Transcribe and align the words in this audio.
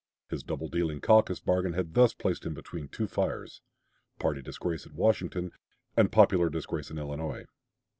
His 0.31 0.41
double 0.41 0.67
dealing 0.67 0.99
caucus 0.99 1.39
bargain 1.39 1.73
had 1.73 1.93
thus 1.93 2.11
placed 2.15 2.43
him 2.43 2.55
between 2.55 2.87
two 2.87 3.05
fires 3.07 3.61
party 4.17 4.41
disgrace 4.41 4.87
at 4.87 4.93
Washington 4.95 5.51
and 5.95 6.11
popular 6.11 6.49
disgrace 6.49 6.89
in 6.89 6.97
Illinois. 6.97 7.45